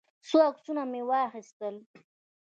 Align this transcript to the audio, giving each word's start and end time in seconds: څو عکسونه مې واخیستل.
څو 0.27 0.37
عکسونه 0.49 0.83
مې 0.91 1.01
واخیستل. 1.09 1.75